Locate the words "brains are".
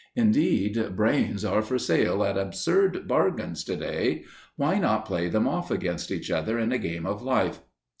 0.95-1.61